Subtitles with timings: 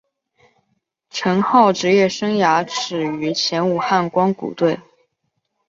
[1.11, 4.79] 陈浩职业生涯始于前武汉光谷队。